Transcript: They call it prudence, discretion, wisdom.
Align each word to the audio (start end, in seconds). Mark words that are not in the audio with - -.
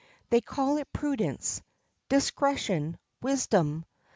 They 0.31 0.41
call 0.41 0.77
it 0.77 0.91
prudence, 0.93 1.61
discretion, 2.09 2.97
wisdom. 3.21 3.85